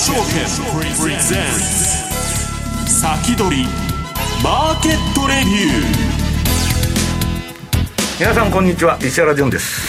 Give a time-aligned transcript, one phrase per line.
[0.00, 0.22] 証券
[0.98, 2.90] プレゼンツ。
[2.90, 3.66] 先取り
[4.42, 5.84] マーケットレビュー。
[8.18, 8.96] 皆さんこんにちは。
[9.02, 9.82] 石原潤です。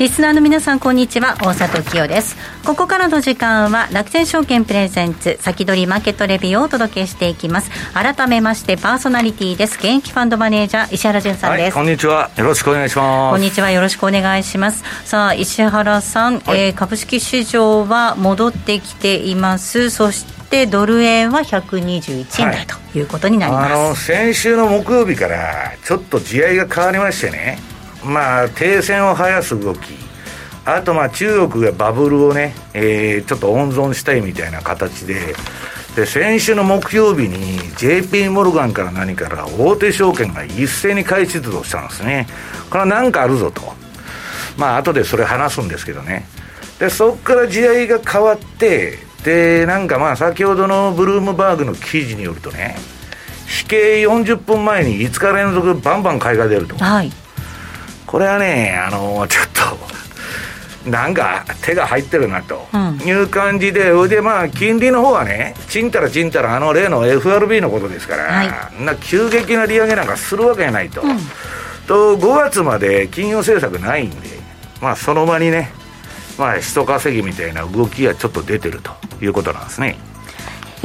[0.00, 1.36] リスナーの皆さんこんにちは。
[1.40, 7.70] 大里清ですここからの時間は楽天証券プレゼンツ先取りマーケットレビューをお届けしていきます。
[7.92, 9.74] 改めましてパーソナリティです。
[9.74, 12.30] 現役ファンドマネージャー石原潤さんです、はい、こんにちは。
[12.38, 13.32] よろしくお願いします。
[13.32, 13.70] こんにちは。
[13.70, 14.82] よろしくお願いします。
[15.04, 19.90] さあ石原さん、はい、えー、株式市場は戻ってきています。
[19.90, 23.74] そしてドル円は121円台、ということになります。
[23.74, 27.58] あの先週の木曜日からちょっと地合いが変わりましてね。
[28.02, 30.03] まあ、停戦を生やす動き、
[30.64, 35.34] あとまあ中国がバブルをね、えー、ちょっと温存したいみたいな形で、
[35.94, 42.26] で先週の木曜日に JP モルガンから何から大手証券が一斉に買い出動したんですね。
[42.70, 43.62] これは何かあるぞと。
[44.56, 46.26] まあ後でそれ話すんですけどね。
[46.78, 52.76] で、そこから時代が変わって、で、なんかまあ先ほどのブルームバーグの記事によるとね、
[53.46, 56.76] 飛形40分前に5日連続バンバン買いが出ると。
[56.76, 57.12] はい。
[58.06, 60.03] これはね、あのちょっと、
[60.86, 62.66] なんか手が入ってるなと
[63.04, 71.00] いう感じで、うん、で、まあ、金利の方はね、ちんたらちんたら、あの例の FRB のことですから、はい、な急激な利上げなんかするわけないと。
[71.00, 71.18] うん、
[71.86, 74.16] と、5月まで金融政策ないんで、
[74.82, 75.70] まあ、その場にね、
[76.38, 78.92] まあ、人稼ぎみたいな動きがちょっと出てると
[79.24, 79.96] いうことなんですね。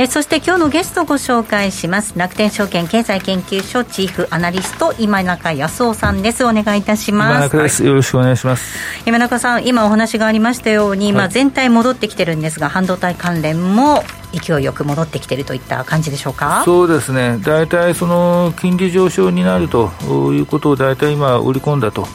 [0.02, 2.18] えそして今日のゲストをご紹介します。
[2.18, 6.46] 楽天証券経済研究所チーフアナリスト今中康夫さんです。
[6.46, 7.54] お願いいたします。
[7.54, 8.80] 今中よろしくお願いします。
[9.06, 16.62] 今中さん今お話がありましたように、はい、まあ、全体戻ってきてるんですが半導体関連も勢いよく戻ってきているといった感じでしょうか？
[16.64, 19.92] そうですね、大体その金利上昇になると
[20.32, 22.08] いうことを大体今、織り込んだと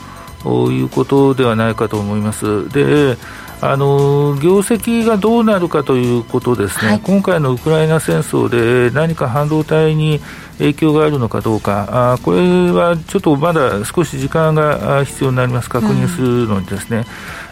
[0.71, 2.67] いうことではないかと思います。
[2.71, 3.19] で
[3.61, 10.21] あの業績がどうなるかということですね、はい、今回のウクライナ戦争で何か半導体に
[10.59, 17.05] 影響があるのかどうか、あこれはちょっとまだ少し時間が必要になります、確認するのにですね、うん、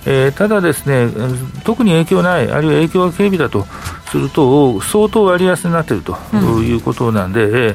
[0.04, 1.08] えー、ただですね、
[1.64, 3.66] 特に影響ない、あるいは影響が軽微だと
[4.10, 7.74] すると、相当割安になっているということなんで、うん、え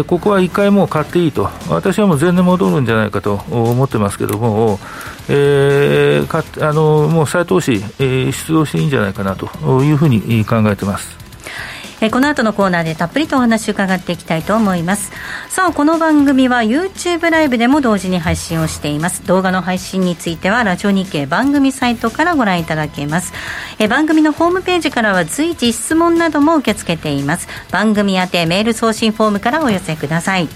[0.00, 4.78] ー、ここは一回もう買っていいと、私はもう全然戻るんじゃないかと思ってますけども、
[5.28, 9.46] えー、かあのもう再投資、えー、出動していいんじゃないかなと
[9.82, 11.23] いうふうに考えてます。
[12.04, 15.10] えこの後のコーナーでたっぷりとお話を伺っていきたいと思います。
[15.48, 19.26] さあこの番組は YouTube ライブでも同時に配信をしています。
[19.26, 23.32] 動画の配信についてはラジオ日経番組サイトからご覧いただけます。
[23.78, 27.48] え番組のホームページからは随時質問なども受け付けています。
[27.70, 30.48] 番組宛てメール送信フォームからお寄せください。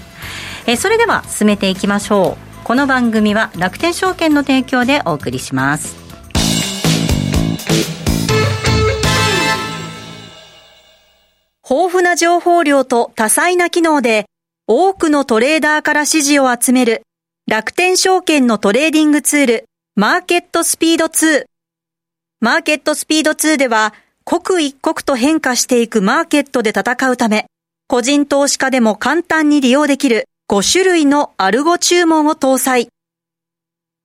[0.67, 2.63] えそれでは進めていきましょう。
[2.63, 5.98] この番組は楽天証券の提供でお送りします。
[11.71, 14.25] 豊富な情報量と多彩な機能で
[14.65, 17.03] 多くのトレーダーから支持を集める
[17.45, 19.65] 楽天証券のトレーディングツール
[19.95, 21.45] マーケットスピード2。
[22.39, 23.93] マーケットスピード2では
[24.23, 27.45] 刻一刻と変化していくマーケットで戦うため
[27.87, 32.89] 個人投資家でも簡単に利用できる5種類のアルゴ注文を搭載。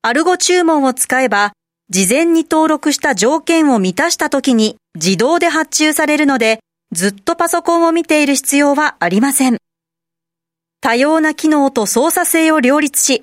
[0.02, 1.54] アルゴ注文を使えば
[1.88, 6.60] 事前に登録した条件を満たした時に自動で発注されるので
[6.94, 9.58] ずっとパソコンを見ている必要はありません。
[10.80, 13.22] 多様な機能と操作性を両立し、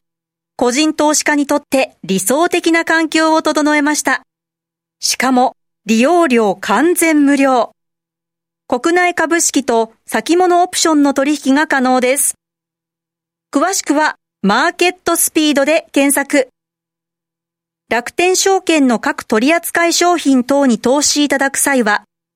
[0.58, 4.24] 個人投資家にとって理想的な環境を整えました。
[5.00, 5.56] しかも、
[5.86, 7.72] 利用料完全無料。
[8.68, 12.36] 国内株式と先物オプションの取引が可能です。
[13.54, 16.50] 詳しくは、マーケットスピードで検索。
[17.90, 22.04] 楽天証券の各取扱商品等に投資いただく際は、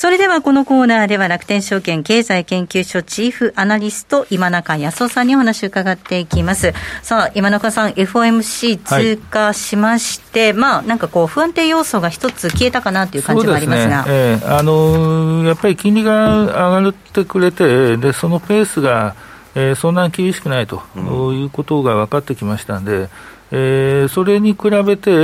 [0.00, 6.72] それではこのコーナーでは楽天証券経済研究所チーフアナリスト今中康夫さんにお話を伺っていきます。
[7.02, 14.04] さあ、今中さん、FOMC 通過しまして、はい、まあ、なんかこう、不安定要素が一つ消えたかなという感じがありますが。
[14.04, 19.14] すねえー、あのー、やっぱり金利が上がってくれて、で、そのペースが、
[19.54, 23.10] えー、そんなに厳しくないと、うん、いうことが分かってきましたんで、
[23.50, 25.14] えー、それに比べて、え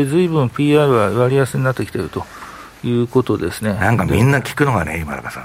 [0.00, 2.24] ー、ずいぶん PR は割安になってきていると。
[2.84, 3.74] いうことですね。
[3.74, 5.44] なんかみんな聞くのがね、今中さん。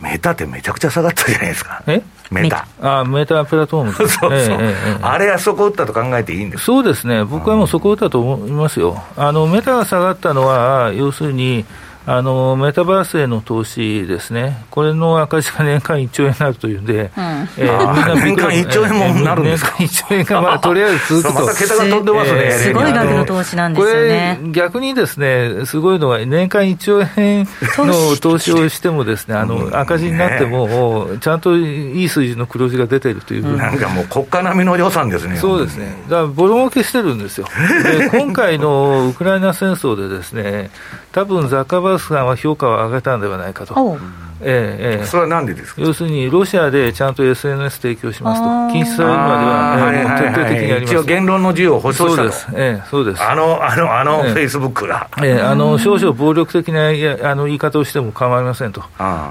[0.00, 1.82] メタってめちゃくちゃ下がったじゃないですか。
[1.86, 2.02] え？
[2.30, 2.66] メタ。
[2.80, 4.08] あメタプラットフォーム。
[4.08, 7.24] そうそう、えーえー、あれはそこ打ったと考えていいんですそうですね。
[7.24, 9.02] 僕はもうそこ打ったと思いますよ。
[9.16, 11.64] あの、メタが下がったのは、要するに、
[12.06, 24.38] あのメタバースへの投資ですね、これの赤字が年間1兆円になるというんで、うん、えー、みんな年間1兆円もなるんですか、年間1兆円が、まあ、とりあえず続くと、また桁が飛んでますね、えー、すごい額の投資なんですよね。
[24.40, 27.46] これ、逆にですね、すごいのが、年間1兆円
[27.76, 28.54] の投資。
[28.54, 35.36] をしてもですね、あの赤字になっても、ちゃんといい数字の黒字が出てるという、うん、なんかもう国家並みの予算ですね。
[35.36, 35.94] そうですね。
[36.08, 37.48] だからボロ儲けしてるんですよ。
[37.82, 40.70] で今回のウクライナ戦争でですね、
[41.12, 43.98] 多分ザッカーバースさんは評価を上げたんではないかと。
[44.46, 45.80] ええええ、それはなんでですか？
[45.80, 53.22] 要するに、ロシアでちゃんと SNS 提供しますと、禁止されるまでは、え徹底的にやります一応、言論の自由を保障したそうです、ええ、そうです。
[53.22, 58.82] あの、あの、あの、フェイスブックが、ええ、あの少々暴力的なあの言い方をしても構いませんと、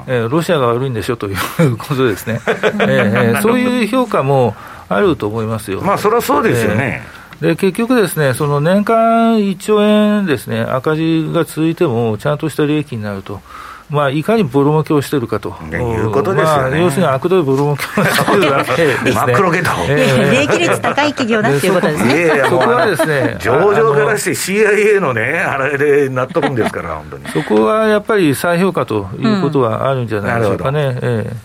[0.07, 2.39] ええ、ロシアが悪いんでしょということですね、
[2.87, 4.55] ええ、そういう評価も
[4.89, 5.81] あると思いますよ。
[5.81, 7.05] まあ、それはそうですよね。
[7.43, 13.41] えで結局ですね、その年間1兆円ですね、赤字が続いても、ちゃんとした利益になると。
[13.89, 19.11] まあ、いかにボロ儲けをしてるかということですよね、まあ、要するに悪どいボロ儲けをしてるわけですね。
[19.11, 22.15] 真っ黒けど、えー、利益率高い企業だっていうことですね。
[22.15, 27.27] いやいやそこはですね、上場からして CIA のね、あれで納得んですから、本当に。
[27.27, 30.79] そこはやっぱり再評価ということはあるんじゃないでしょうかね。
[30.85, 31.35] うん、え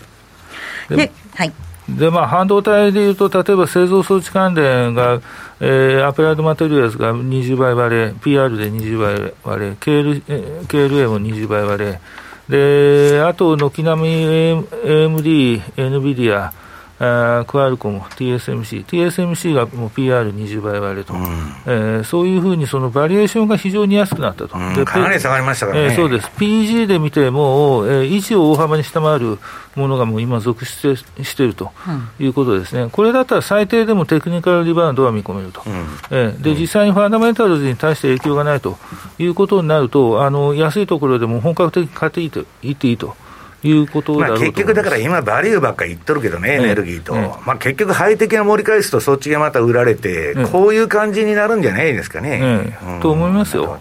[0.89, 1.53] ー、ではい
[1.97, 5.21] でまあ、半導体でいうと、例えば製造装置関連が、
[5.61, 11.99] えー、アプライドマテリアルズが20倍割れ、PR で20倍割れ、KL KLA も20倍割れ、
[12.47, 16.51] であと軒並み AMD、NVIDIA、
[16.99, 21.21] あクアルコム、TSMC、TSMC がもう PR20 倍割れと、うん、
[21.65, 29.39] えー、そういうふうにそのバリエーションが非常に安くなったと、うん、かなり下がりましたからね、えー、そうです、PG で見ても、えー、維持を大幅に下回る
[29.75, 31.71] ものがもう今、続出していると
[32.19, 35.73] いうことですね、うん、これだったら最低でもテクニカルリバウンドは見込めると、うん、
[36.11, 38.77] えー、で実際にファンダメンタルズに対して影響がないと
[39.19, 43.15] いうことになると、あの安いところでも本格的に買っていいと言っていいと。
[43.63, 47.13] いうことまあ結局、だから今、バリューばっかり言っとるけどね、エネルギーと、
[47.45, 52.77] まあ、結局、ハイテクが盛り返すと、そっちがまた売られて、こういう感じになるんじゃないですかね。
[53.01, 53.77] と思いますよ、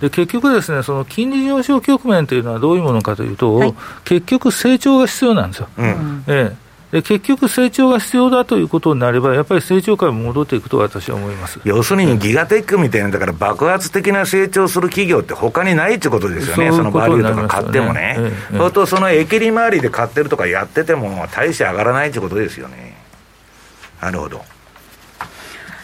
[0.00, 3.74] で結局ですね、その金利上昇局面というのはどういうものかというと、はい、
[4.04, 5.68] 結局、成長が必要なんですよ。
[5.76, 6.24] うん。
[6.28, 18.16] ええで結局、成長が必要だということになれば、やっぱり成長から戻っていくと私は思います要するにギガテックみたいな、だから爆発的な成長する企業って他にないってことですよね、そのバリューとか買ってもね。
[18.18, 22.96] ええ、と、そのエキリ回りで買ってるとかやってても、大して上がらないってことですよね。
[24.00, 24.42] なるほど。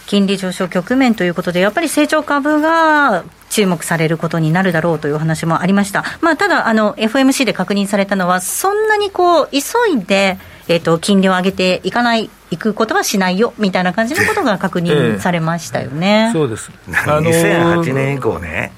[0.07, 6.05] 金利上昇局面ということで、やっぱり成長株が注目されることになるだろうという話もありました。
[6.21, 9.61] まあ、ただ、あの、FMC で確認されたのは、そんなにこう、急
[9.93, 16.27] いで、えっ、ー、と、金利を上げていかない、いくことはしないよ、みたいな感じのことが確認されましたよね。
[16.29, 16.71] えー、そうです。
[17.07, 18.73] あのー、2008年以降ね、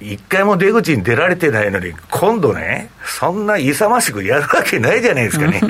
[0.00, 5.60] 一回も出口に出られてないのに、今度ね、そんな勇ましくやるわけないじゃないですかね、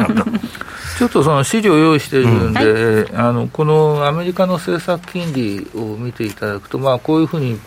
[0.98, 7.58] ちょっとその資料用意しているんで、うんあのこのアメリカの政策金利を見ていただくと、まあ、こういうふうに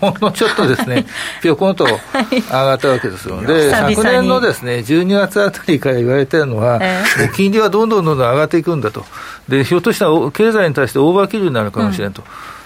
[0.00, 1.06] ほんのちょっとですね、
[1.42, 3.40] ぴょこんと上がったわけですよ。
[3.40, 9.04] で、昨年のですね、12月あたりから言われてるのは、えー、金利はどんどんどんどん上がっていくんだと。
[9.48, 12.22] で、ひょっとしたら経済に対してオーバーキルになるかもしれんと。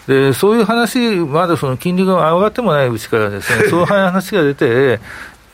[0.09, 5.01] うん、でそういう話、まだその金利が上がってもないうちからですね、 そういう話が出て、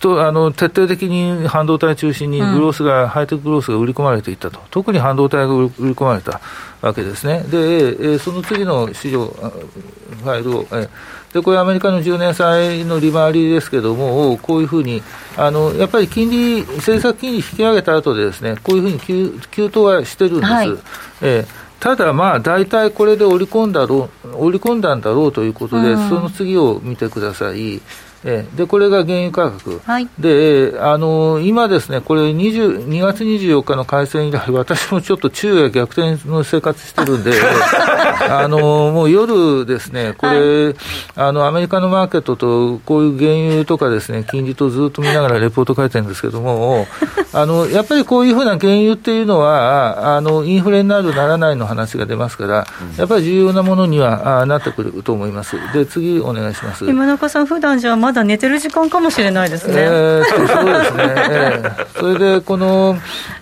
[0.00, 6.40] とあの徹底的に半導体中心にグロースが、うん、ハイテクグロースが売り込まれていったと、特に半導体が売り込まれた
[6.80, 7.44] わけですね。
[7.50, 10.88] で、えその次の資料、ファイルを、え
[11.32, 15.02] でこれ、アメリカの10年債の利回りですけれども、こういうふうに、
[15.36, 20.52] あのやっぱり金利、政策金利引き上げた後でですね、こういうふうに急急騰はしてるんです。
[20.52, 20.76] はい、
[21.22, 21.46] え
[21.80, 27.80] ただ、まあ、大体これで織り込んだろう織り込んだんだろうということで、うん、その次を見てください。
[28.24, 37.32] えー、でこれが原油価格、はい、であの今ですね、これ20、2月24日の開戦以来、私もちょっと昼夜逆転の生活してるんで、
[38.28, 40.76] あのもう夜ですね、これ、はい、
[41.16, 46.86] あの、アメリカのマーケットと、こういう原油とかですね、金利とずっと見ながらレポート書いてるんですけども、
[47.32, 55.56] あのやっぱりこういうふうな原油っていうのは、あのインフレになる、ならないの話が出ますから、やっぱり重要なものにはあなってくると思います。
[55.72, 56.88] で次お願いします。
[56.88, 59.74] 今中さん、普段じゃまだ寝てる時間かもしれないですね。
[59.76, 62.96] えー、そうですね、えー、それでこの、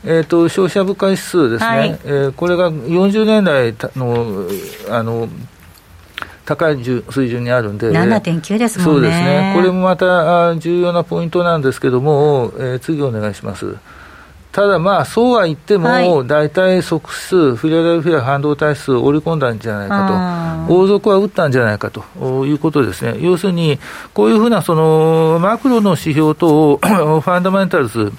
[0.05, 4.49] えーと、消費者物価指数ですね、はい、えー、これが40年代の
[4.91, 5.29] あの
[6.45, 8.93] 高い水準にあるんで、7.9ですもんね。
[8.95, 9.53] そうですね。
[9.55, 13.77] これもまた重要なポイントなんですけども、えー、次お願いします。
[14.57, 23.19] ただまあ、そうは言っても、大体即数、フィラデルフィア半導体数を織り込んだんじゃないかと、王族は打ったんじゃないかということですね。
[23.21, 23.79] 要するに、
[24.15, 28.11] こういうふうなそのマクロの指標と ファンダメンタルズ、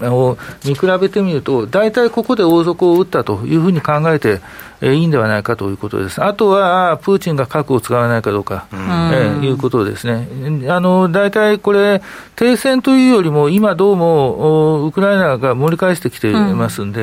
[0.00, 4.40] を見比べてみると、大体ここで王族を打ったというふうに考えて、
[4.80, 6.22] えー、いいんではないかということです。
[6.22, 10.68] あとは、プーチンが核を使わないかどうか、うえー、いうことですね。
[10.68, 12.02] あの、大体これ、
[12.36, 17.02] 停戦というよりも、今どうも、ウクライナが盛り返してきていますんで、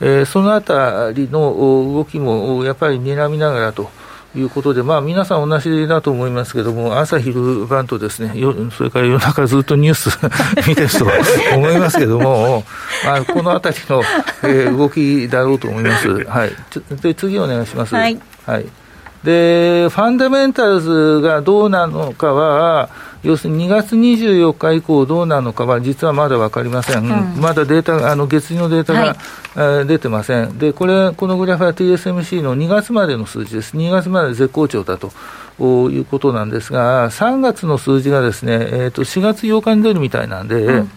[0.00, 3.90] うん、えー、そのあたりの動きも、やっぱり睨みながらと。
[4.36, 8.32] いうことで、まあ、皆さん同じだと思いますけれども、朝昼晩とですね、
[8.76, 10.18] それから夜中ずっとニュース
[10.68, 11.06] 見てると
[11.54, 12.64] 思いますけれども、
[13.04, 14.02] まあ、このあたりの、
[14.42, 16.08] えー、動きだろうと思います。
[16.24, 16.52] はい。
[17.00, 17.94] で、次お願いします。
[17.94, 18.18] はい。
[18.46, 18.66] はい。
[19.22, 22.90] で、ファンダメンタルズがどうなのかは、
[23.24, 29.16] 要するに2月24日以降どうなのかは、実はまだ分かりません、うん、まだデータ、あの月次のデータが、
[29.54, 35.10] はい、出てません、でこれ、このグラフは TSMC の2月までの数字です、2月まで絶好調だと。
[35.56, 35.62] い
[36.00, 40.90] うことなんですが、3月の数字がですね、えー、と4月8日に出るみたいなんで、うん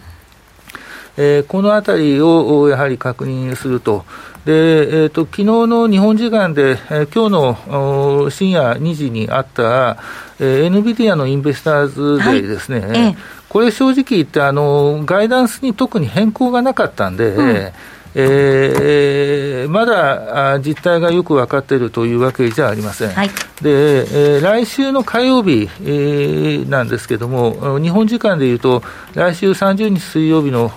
[1.20, 4.04] えー、このあたりをやはり確認すると、
[4.44, 9.98] で、えーと、昨日の日本時間で、えー、今日の深夜2時にあった、
[10.38, 13.16] えー、NVIDIA のインベスターズデーですね、はい、
[13.48, 17.72] これ正直言ってあの、ガイダンスに特に変更がなかったんで、うん
[18.14, 23.10] えー、まだ実態がよく分かっているというわけじゃありません。
[23.10, 23.28] はい、
[23.62, 28.82] で、えー、来週の火曜日、えー、なんですけれども、日本時間でいうと、
[29.14, 30.72] 来週30日水曜日の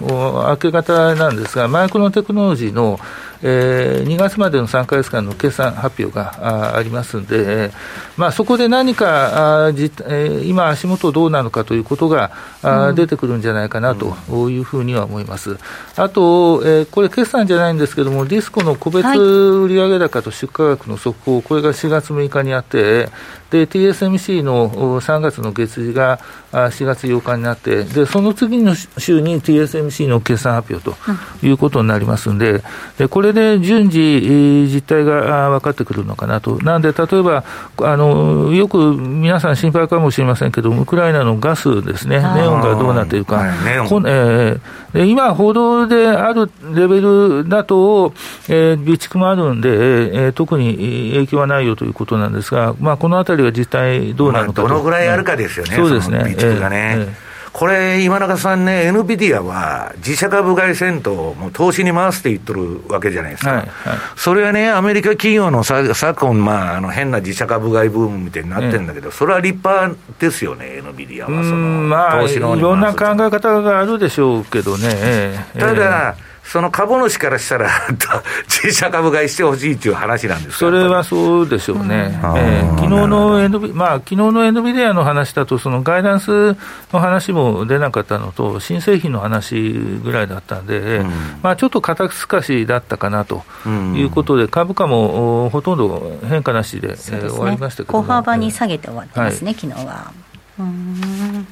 [0.49, 2.99] 明け方なんですが、マイクロテクノロジーの
[3.43, 7.71] えー、2月までの3か月間の決算発表がありますので、
[8.17, 12.31] まあ、そこで何かあじ、えー、今、足元どうなのかということが、
[12.61, 14.15] あ出てくるんじゃないかなと
[14.49, 15.57] いうふうには思います。
[15.95, 23.09] あと、えー、これ、決算じゃないんですけれども、ディスコの個別売上高と出荷額の速報、これが4月6日にあって、
[23.49, 26.19] で、TSMC の3月の月次が
[26.51, 30.95] 4月8日になって、で、その次の週に TSMC の決算発表と
[31.45, 32.61] いうことになりますんで、
[32.97, 36.59] でこれで順次、実態が分かってくるのかなと。
[36.61, 37.43] なんで、例えば、
[37.77, 43.37] あの、よく皆さん心配かもしれませんけど、ウクライナのガスですね、ネオンがどうなっているか。
[43.87, 44.59] こんえー、
[44.93, 48.13] で今、報道であるレベルだと、
[48.47, 56.19] えー、備蓄もあるんで、えー、特に影響はないよということなんですが、まあ、このあたりりは実態どうなのかどのぐらいあるかですよね、そうですね。
[56.19, 56.95] 備蓄がね。
[56.97, 63.69] えーえーこれ、今中さんね、エヌビディアは自社株買いせんと、もう投資に回すって言っとるわけじゃないですか、はいはい、
[64.15, 75.45] それはね、アメリカ企業のさ昨今、まあ、あの変な自社株買いブームみたいになってるんだけど、それは立派ですよね、エヌビディアは、そのまあ、いろんな考え方があるでしょうけどね。
[75.57, 77.69] ただ、えーその株主からしたら、
[78.49, 86.57] 自社株買いしてほしいっていう話なんですそれはそうでしょうね、うん、えー、昨日の NV、まあ昨日の NVIDIA の話だと、そのガイダンス
[86.91, 89.71] の話も出なかったのと、新製品の話
[90.03, 93.43] ぐらいだったんで、うん、まあ、ちょっと肩透かしだったかなと
[93.95, 100.11] いうことで、株価もほとんど変化なしで、ね、えー、終わりましたけど小幅に下げて終わってますね、はい、昨日は。
[100.59, 101.47] うん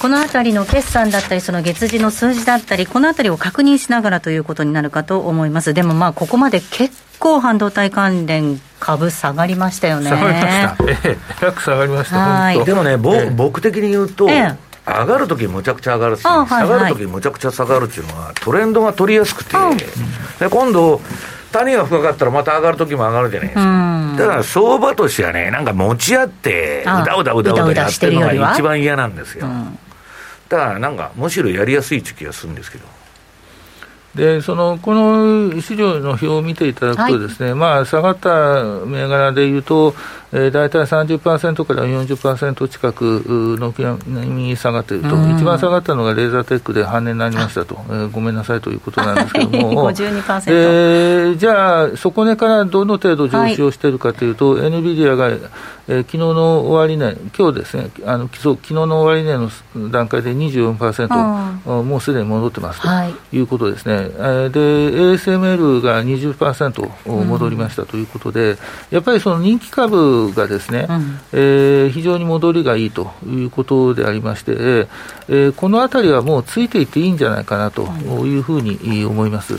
[0.00, 5.74] このあたりの決算だったり、その月次の数字だったり、このあたりを確認しながらということになるかと思います。
[5.74, 10.10] でもまあ、ここまで結構半導体関連株下がりましたよね。
[10.10, 10.76] 下がりました。
[10.86, 12.16] ええ、下がりました。
[12.16, 12.64] はい。
[12.64, 19.56] でもね、ぼ、ええ、僕的に言うと、ええ、上がるときむちゃくちゃ上がるし、はいはい、下がるときむちゃくちゃ下がるっていうのは、トレンドが取りやすくて、
[20.38, 21.00] で今度、
[21.50, 24.14] 谷が深かったらまた上がるときも上がるじゃないですか。
[24.18, 29.46] だから相場としてはね、なんか持ち合って、うだうだうだうだやってるのが一番嫌なんですよ。
[29.46, 29.78] うん
[30.48, 32.84] だからなんか、むしろやりやすい時期がするんですけど。
[34.14, 39.94] でそのこの資料の表を見ていただくとですね、はい、まあ、下がった銘柄でいうと、
[40.32, 62.88] えー、大体30%から40%近く軒並み下がっていると、一番下がったのがレーザーテックで半値になりましたと、えー、ごめんなさいということなんですけども、 52%、えー、じゃあ、底値からどの程度上昇しているかというと、はい、エヌビディアが、えー、昨日の終値、今日ですね、あの昨日の終値の段階で24%、うん、もうすでに戻ってますと。
[63.32, 63.38] い。
[63.40, 64.04] うことですね、はい、
[64.50, 68.58] で ASML が20%戻りましたということで、うん、
[68.90, 77.84] やっぱりその人気株がですね、うん、えー、非常に戻りがいいということでありまして、えー、このあたりはもうついていっていいんじゃないかなと
[78.26, 79.56] いうふうに思います。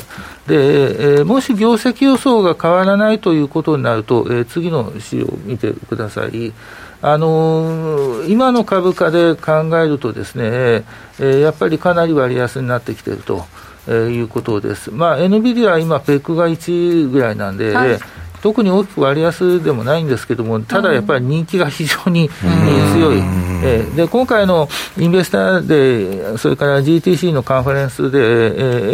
[0.47, 6.53] で、えー、もし業績予想が変わらないということになると、えー、次の資料を見てください。
[7.01, 13.45] あのー、今の株価で考えるとですね、えー、やっぱりかなり割安になってきていると。
[13.87, 14.91] えー、いうことです。
[14.91, 17.99] まあ、NVIDIA は今、ペックが1ぐらいなんで、はい、
[18.41, 23.17] 特に大きく割安でもないんですけども、ただやっぱり人気が非常に強い、
[23.63, 28.22] えー、で今回のインベスターで、それから GTC のカンファレンスで、え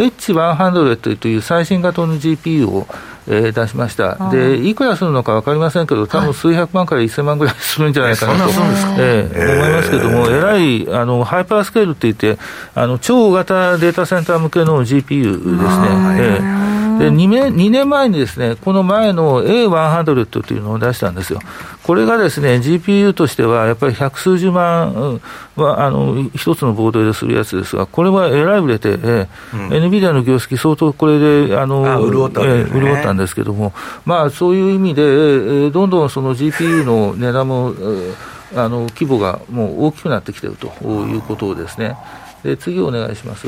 [0.04, 2.88] ー、H100 という最新型の GPU を
[3.28, 8.52] えー、出しました、でいくらするのか分かりませんけど、多分数百万から1000万ぐらいするんじゃないかなと、
[9.00, 12.40] えー、思いますけども、えらいあのハイパースケールって言って、
[12.76, 15.88] あの超大型データセンター向けの GPU ですね。
[16.20, 21.40] えーで 2, 年2年前にですね、この前の A100 というのを出したんですよ。
[21.84, 25.22] これがですね、GPU としてはやっぱり百数十万
[25.56, 33.74] は、あの、一つのボードでするやつですが、これはえらい売れて、えーうん、NVIDIA の業績相当これで、あの、あ潤った、ね、えー、潤ったんですけども、
[34.06, 38.16] まあそういう意味で、えー、どんどんその GPU の値段も、えー、
[38.56, 41.98] あの規模がもう大きくなってきているということですね。
[42.44, 43.48] で次お願いします。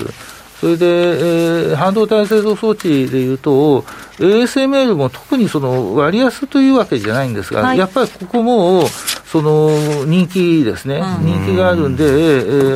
[0.60, 3.82] それで、えー、半導体製造装置でいうと、
[4.18, 8.88] ASML も特にその割安というわけじゃないんですが、はい、やっぱりここも
[9.26, 9.70] その
[10.06, 12.08] 人気ですね、うん、人気があるんで、え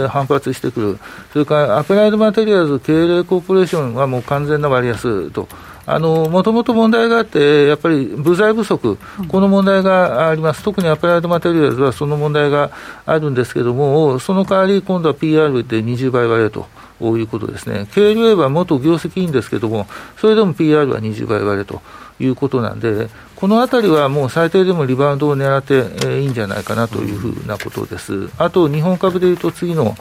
[0.06, 1.00] ー、反発してくる、
[1.34, 5.48] それからアプライドマテリアルズ経営コーポレーションはもう完全な割安と。
[5.88, 8.98] もともと問題があって、やっぱり部材不足、
[9.28, 12.70] この問題があります、特にアプライドマテリアルズはその問題が
[13.06, 16.68] あるんですけれども、その代わり、今度は PR で20倍割れと。
[17.02, 17.88] こういうことですね。
[17.94, 19.88] 経営はもう業績いいんですけども、
[20.18, 21.82] それでも PR は20倍割れと
[22.20, 28.30] いうことなんで、このあたりはもう最低でもリバウンドを狙って、えー、いいんじゃないかなというふうなことです。
[28.38, 29.96] あと、日本株でいうと次の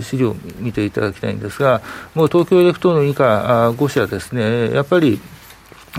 [0.00, 1.82] 資料を見ていただきたいんですが、
[2.14, 5.20] もう東京エレクトロン以下5社ですね、やっぱり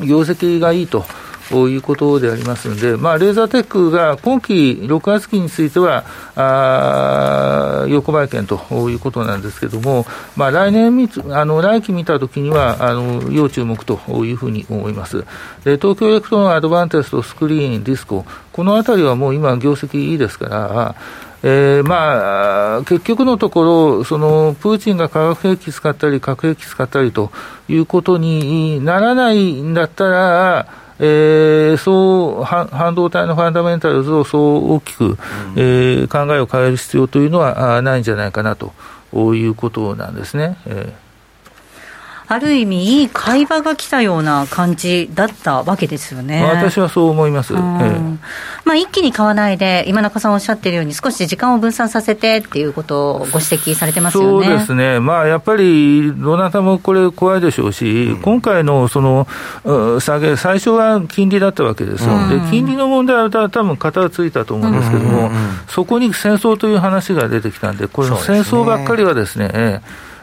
[0.03, 1.05] 業績がいいと。
[1.49, 8.59] ということでありますので、まあ、レーザーテックが今期6月期については、あ横ばい圏と
[8.89, 15.25] いうことなんですけれども、まあ、来年見あの来期見たときにはあの要注目というふうに思います。
[15.63, 20.95] で東京エレクトロンアドバンテスト、スクリーン、ディスコ、このあたりはもう今、業績いいですから、
[21.41, 27.31] えー、まあ、結局のところ、そのプーチンが化学兵器使ったり、核兵器使ったりと
[27.69, 30.67] いうことにならないんだったら、
[30.99, 35.17] えー、そう半導体のファンダメンタルズをそう大きく、うん、
[35.55, 38.73] えー、考えを変える必要というのはないんじゃないかなと
[39.33, 40.57] いうことなんですね。
[40.65, 41.08] えー
[42.31, 46.43] ある意味、いい会話が来たような感じだったわけですよね。
[46.43, 47.55] 私はそう思います。
[47.55, 47.59] ええ、
[48.65, 54.45] まあ、一気に買わないで、今中さんおっしゃってるように、少し時間を分散させてっていうことをご指摘されてますよね。
[54.45, 54.99] そうですね。
[54.99, 59.27] まあ、やっぱり、どなたもこれ怖いでしょうし、うん、今回のその、
[59.99, 62.13] 下げ、最初は金利だったわけですよ。
[62.13, 65.31] うん、で、金利の問題は多分型がついたと思うんですけども、うん、
[65.67, 69.81] そこに戦争という話が出てきたんで、これ戦争ばっかりはですね、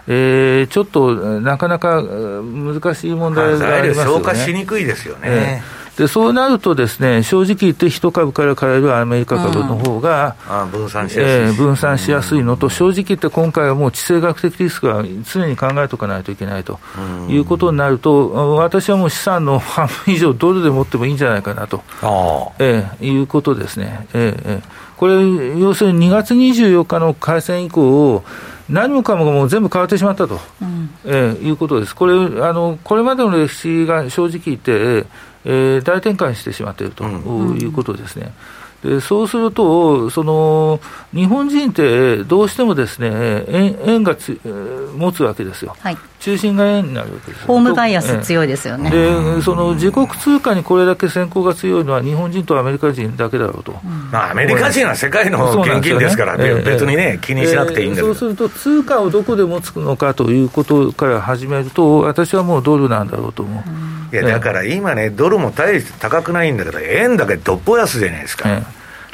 [0.09, 4.11] えー、ちょっとなかなか難しい問題がありますよね。
[4.11, 5.21] 消化しにくいですよね。
[5.25, 16.79] えーでそうなるとですね、正直言って一株から買えるアメリカ株の方が、うん、分散しやすい、えー、分散しやすいのと、正直言って今回はもう地政学的リスクは常に考えておかないといけないと
[17.31, 21.83] いうことになると、私はもう資産の半分以上ドルで持ってもいいんじゃないかなと、
[22.59, 24.07] えー、いうことですね。
[24.12, 24.62] えーえー、
[24.99, 28.23] これ、要するに2月24日の開戦以降、
[28.68, 31.94] 何もかももう全部変わってしまったと、うん、えー、いうことです。
[31.94, 35.07] これあの、これまでの歴史が正直言って、
[35.44, 38.33] えー、大転換してしまっているということですね。
[38.83, 40.81] でそうすると、その
[41.14, 44.38] 日本人ってどうしてもですね円円がつ
[44.96, 48.90] 持つわけですよ、はい、中心が円になるわけですホームバイアス強いですよね。
[48.90, 53.72] でその自国通貨にこれだけ先行が強いのは日本人とアメリカ人だけだろうと。
[53.72, 63.61] うん、まあ、アメリカ人は世界の現金ですから、ね、別にね、気にしなくていいんだそうすると、通貨をどこで持つのかということから始めると、私はもうドルなんだろうと思
[64.12, 64.16] う。
[64.16, 68.48] いいや、だから今ね、ドルも大して高くないんだけど、円だけどっぽ安じゃないですか。
[68.48, 68.62] で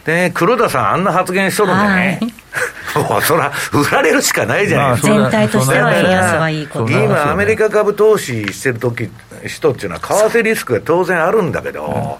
[0.06, 2.20] ね、黒田さん、あんな発言しとるんでね、
[3.08, 5.08] もうそら、売られるしかないじゃないですか。
[5.08, 6.90] 全体としては円安はいいこと。
[6.90, 9.10] 今、アメリカ株投資してる時
[9.46, 12.18] 人っていうのは、為替リスクが当然あるんだけど、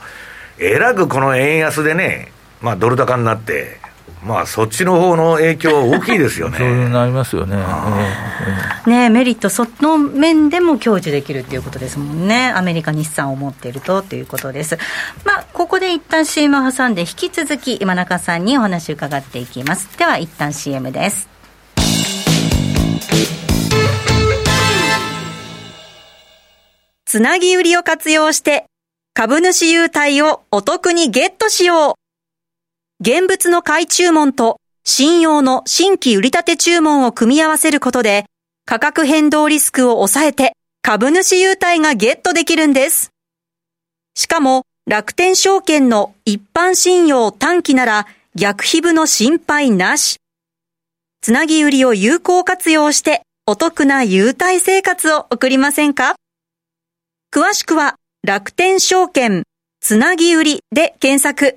[0.58, 3.80] えらくこの円安でね、まあ、ドル高になって、
[4.24, 6.58] まあ、そっちの方の影響は大きいですよね。
[6.58, 7.56] そうなりますよね。
[8.86, 12.52] ねメリット、その面でも享受できるっていうことですもんね。
[12.54, 14.78] アメリカ日産を持っているとということです。
[15.24, 19.98] まあ、ここで一旦 CM を挟んで、引き続き今中さんにお話を伺っていきます。
[19.98, 21.28] では、一旦 CM です。
[27.04, 28.66] つなぎ売りを活用して、
[29.14, 32.01] 株主優待をお得にゲットしよう
[33.04, 38.26] 現物の買い注文と信用の新規売立て注文を組み合わせることで
[38.64, 43.10] 価格変動リスクを抑えて株主優待がゲットできるんです。
[44.14, 50.18] しかも楽天証券の一般信用短期なら逆皮膚の心配なし。
[51.22, 56.14] つなぎ売りを有効活用してお得な優待生活を送りませんか？
[57.32, 59.42] 詳しくは楽天証券
[59.80, 61.56] つなぎ売りで検索。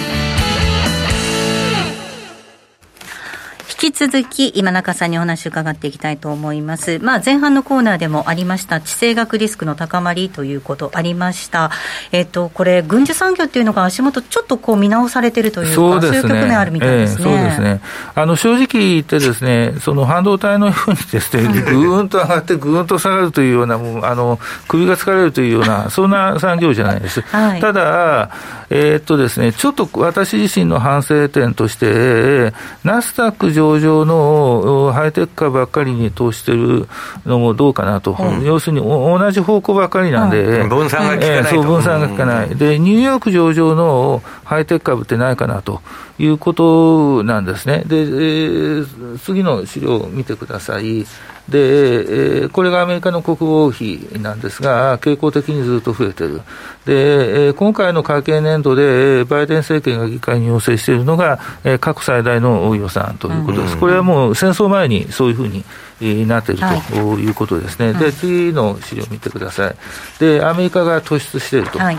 [3.91, 6.99] き続き今中さんにお話を伺っていきたいと思います。
[6.99, 11.71] まあ前半のコーナーでもありました地政学リスクの高まりということありました。
[12.11, 17.25] えっ、とこれ軍需産業っていうのが足元ちょっとこう見直されてるというかそう、ね,、いう局面あるみたいですね。
[17.25, 17.81] えー、そうですね。
[18.15, 27.21] あの正直言ってですねその半導体のようにですね ぐーんと上がってぐーんと下がるというようなもうあの首が疲れるというような そんな産業じゃないです。
[27.21, 28.29] はい、ただ
[28.69, 36.87] えー、っとですねちょっと私自身の反省点としてナスダック上上場のハイテク株ばっかりに投資してる
[37.25, 45.81] のもどうかなと、うん、要するに同じ方向ばっかりなんで、うん、分散が効かない、えー、そう分散が効かない、で、ニューヨーク上場のハイテク株ってないかなと
[46.21, 47.83] いうことなんですね。
[47.87, 51.05] で、えー、次の資料を見てください。
[51.49, 56.41] で、えー、これがアメリカの国防費なんですが、傾向的にずっと増えてる。
[56.85, 63.77] で、えー、今回の会計年度で、バイデン政権が議会に要請しているのが、えー、過去最大の予算ということです。
[63.77, 65.65] これはもう戦争前にそういうふうに
[66.01, 66.61] になっている
[66.91, 67.31] とい。
[67.31, 69.75] うことですね、はい、で次の資料を見てください、
[70.19, 71.97] でアメリカが突出していると、はい、い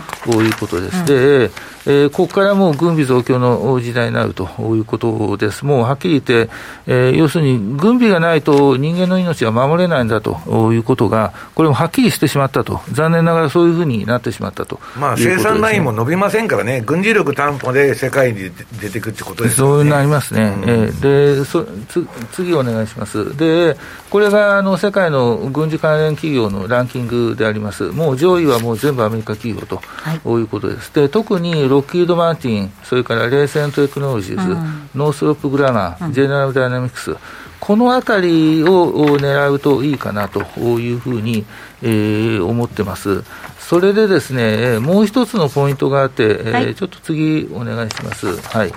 [0.49, 1.51] うことです、うん、で
[1.85, 6.49] えー、ここからもう軍備増強の時代になるということです、もうはっきり言って、
[6.87, 19.83] えー、要するに軍備がないと人間の命は守れないんだということが、これもはっきりしてしまったと、残念ながらそういうふうになってしまったと、まあ、生産ラインも伸びませんからね、軍事力担保で世界に出てくるってことですよね。
[19.83, 23.35] そうなりますね、うん、えー、でそつ次お願いします。
[23.35, 23.75] で
[24.09, 30.93] これがあの世界の軍事関連企業のランキングであります、もう上位はもう全部アメリカ企業と、はい、いうことです。
[30.93, 37.15] で特にロッキード・マーティン、それからレイセオン・テクノロジーズ、うん、ノースロップ・グラマー、うん、ジェネラル・ダイナミクス、
[37.59, 41.45] このあたりを狙うといいかなというふうに、
[41.81, 43.23] えー、思ってます。
[43.57, 48.35] それでですね、もう一つのポイントがあって、はい、えー、ちょっと次お願いします。
[48.55, 48.73] はい。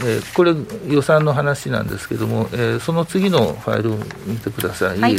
[0.00, 0.54] えー、これ
[0.86, 5.16] 予算の話なんですけれども、えー、その次のファイルを見てください、はい、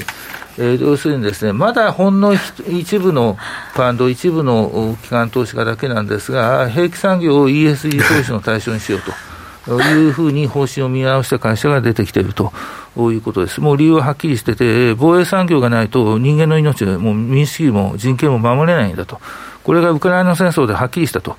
[0.57, 9.11] えー、要するにですね、まだほんの一部のファンド、一部の機関投資家だけなんですが、兵器産業を ESG 投資の対象にしようと。
[9.69, 12.51] いうふうに方針を見直した会社が出てきていると
[12.97, 13.61] いうことです。
[13.61, 19.19] もう理由ははっきりしてて、防衛産業がないと人間の命、もう民主主義も人権も守れないんだと。
[19.63, 21.37] これがウクライナ戦争ではっきりしたと。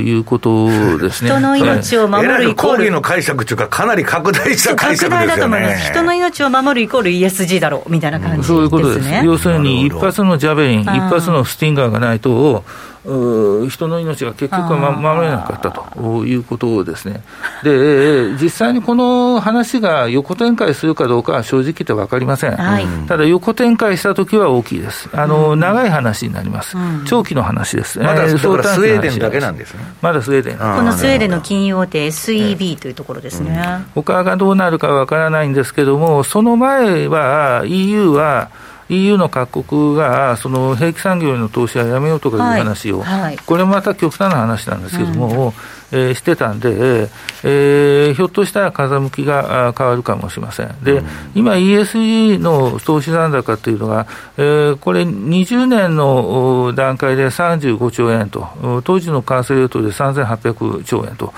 [0.00, 1.30] いうことですね。
[1.30, 2.90] 人の命を守るイコール。
[2.90, 5.78] の解釈というか、かなり拡大した解釈ですよね。
[5.90, 8.56] 人の命を守るイコール ESG だろうみたいな感じですね。
[8.56, 9.24] そういうことです。
[9.24, 12.64] 要するに、一発のジャベリン、一発のスティンガーがないと、
[13.02, 17.22] 人の命が結局は、ま、守れなかったということですね。
[17.62, 22.56] で、実際にこの話が横展開するかどうかは正直言って分かりません。
[22.56, 25.08] はい、ただ、横展開したときは大きいです。
[25.12, 26.76] あの、うん、長い話になります。
[26.76, 27.98] うん、長期の話です。
[28.00, 29.80] まだ、えー、スウェーデンだけなんですね。
[30.02, 30.58] まだスウェーデン。
[30.58, 33.64] このスウェーデンの金融大手 SEB というところですね。
[33.66, 38.50] うん、他がどうなるか分からないんですけども、その前は EU は、
[38.90, 43.20] EU の各国がその兵器産業への投資はやめようとかいう話を、はい。
[43.22, 47.08] はい、これまた極端な話なんですけども、うんえー、してたんで、
[47.42, 50.74] えー、ひょっとしたら風向きが変わるかもしれません。
[50.82, 61.32] で、うん、今 ESG の投資残高というのが、えー、これ20年の段階で35兆円と、当時の完成レートで3800兆円と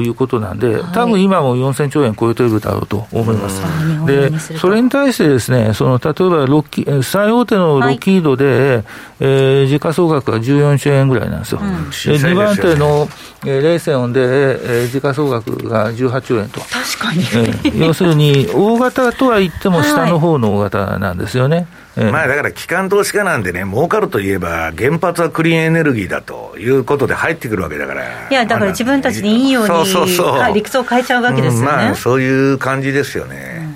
[0.00, 3.62] いうことなんで、はい、多分今も4000兆円超えてるだろうと思います。
[3.62, 8.84] うん、で、それに対してですね、その例えばロッキ最大手のロッキードで、はい、
[9.20, 11.60] えー、時価総額が14兆円ぐらいなんですよ。
[11.62, 13.08] うん、で2番手の、
[13.44, 16.60] えー、冷でで、えー、時価総額が18兆円と。
[16.60, 21.56] 確かに、えー、要するに、大型とは言っても下の方の大型なんですよね。
[21.56, 21.66] はい
[21.98, 33.68] まあだから機関投資家なんでね、儲かるといえば、原発はクリーンエネルギーだということで入ってくるわけだから、いや、だから自分たちでいいように、そうそうそう理屈を変えちゃうわけですよね、うん、まあ、そういう感じですよね。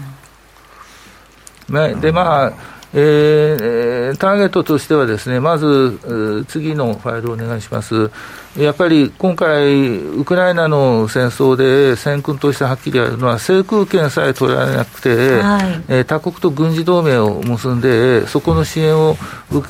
[1.69, 8.11] うん、ねでまあえー、ターゲットとしてはですね、まず、次のファイルをお願いします。
[8.57, 19.17] やっぱり今回、ウクライナの戦争で戦訓としてはっきりあるのは、制空権さえ取られなくて、はい、えー、他国と軍事同盟を結んで、そこの支援を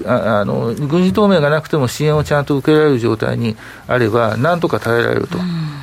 [0.06, 3.56] ああの、軍事同盟がなくても支援をちゃんと受けられる状態に
[3.86, 5.38] あれば、なんとか耐えられると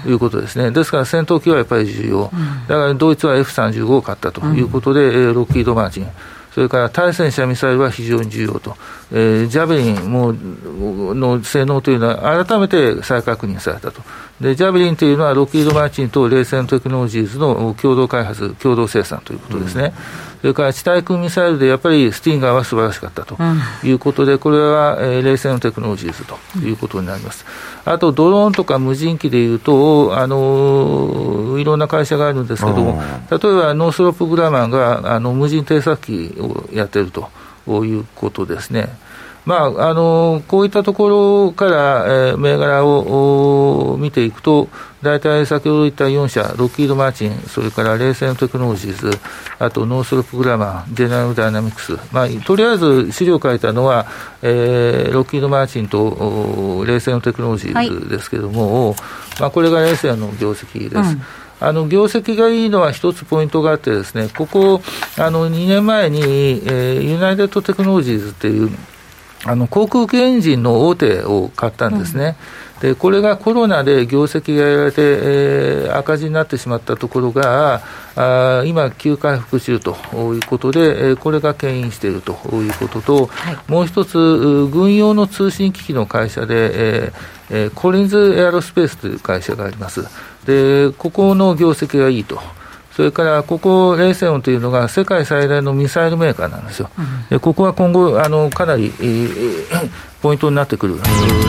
[0.10, 0.72] いうことですね。
[0.72, 2.32] ですから戦闘機はやっぱり重要。
[2.68, 6.08] だからドイツは F35 を買ったということで、うん、ロッキード・マーチン。
[6.52, 8.76] それから対戦車ミサイルは非常に重要と、
[9.12, 10.34] えー、ジャベリンも
[11.14, 14.02] の性能というのは改めて再確認されたと。
[14.40, 19.94] で、ジャベリンというのはロッキード・マーチンと冷戦テクノロジーズの共同開発、共同生産ということですね。
[20.24, 23.38] うんそれから地対空ミサイルでやっぱりスティンガーは素晴らしかったと
[23.84, 27.46] いうことで、これは、えー、冷戦のテクノロジーズということになります。
[27.84, 37.30] あと、ドローンとか無人機でいうと、あのー、いろんな会社があるんですけども、例えばノースロップグラマンがあの無人偵察機をやってると
[37.68, 38.90] いうことですね。
[39.46, 41.10] まあ、あのこういったとこ
[41.48, 44.68] ろから、えー、銘柄を見ていくと、
[45.02, 49.18] 大体先ほど言った4社、ロッキード・マーチン、それから冷戦テクノロジーズ、
[49.58, 54.06] あとノースロップグラマー、ジェネラル・ダイナミクス、まあ、とりあえず資料を書いたのは、
[54.44, 58.98] えー、ロッキード・マーチンとレイセオンテクノロジーズですけれども、はい、
[59.40, 60.96] まあ、これがレイセオンの業績です。
[60.96, 61.22] うん
[61.60, 64.82] あの業績がいいのは一つポイントがあってですね、ここ、
[65.18, 68.70] あの2年前に、えー、ユナイテッドテクノロジーズっていう
[69.46, 72.36] あの航空機エンジンの大手を買ったんですね。
[72.76, 77.82] うん、でこれがコロナで業績がやられて、えー、赤字になってしまったところが、
[78.16, 84.18] あ今、急回復中ということで、えー、これが牽引しているということと、はい、もう一つ、
[84.72, 90.06] 軍用の通信機器の会社で、えーえー、コリンズエアロスペースという会社があります。
[90.46, 92.40] でここの業績がいいと。
[92.92, 99.90] それからここ、レーセオンというのが世界最大のミサイルメーカーなんですよ、うん、でここは今後、あのかなり、えー、
[100.22, 100.98] ポイントになってくる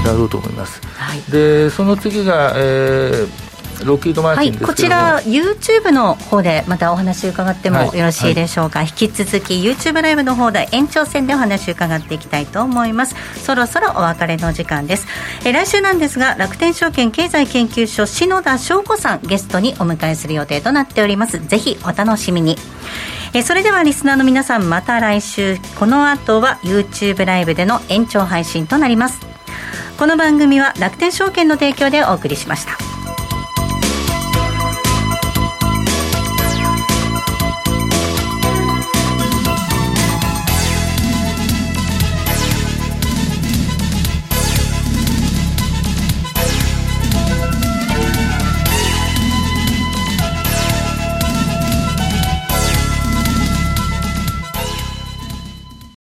[0.05, 0.81] だろうと思います。
[0.97, 3.50] はい、でその次が、えー
[3.85, 13.15] ロッキードマーチンはい、こちら YouTube の方でまたお話伺ってもよろしいでしょうか、はい、引き続き YouTube ライブの方で延長戦でお話伺っていきたいと思います。
[13.43, 15.07] そろそろお別れの時間です。
[15.45, 21.39] え来週なんですが楽天証券経済研究所篠田翔子さんゲストにお迎えする予定となっております。
[21.39, 22.57] ぜひお楽しみに。
[23.33, 25.57] えそれではリスナーの皆さんまた来週。
[25.79, 29.31] この後は YouTube ライブでの延長配信となります。
[30.01, 33.00] この番組は楽天証券の提供でお送りしました